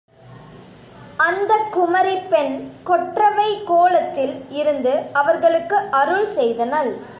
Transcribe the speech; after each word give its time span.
அந்தக் 1.17 1.71
குமரிப்பெண் 1.71 2.53
கொற்றவை 2.83 3.63
கோலத்தில் 3.65 4.45
இருந்து 4.49 4.93
அவர்களுக்கு 5.13 5.77
அருள் 5.91 6.29
செய்தனள். 6.29 6.91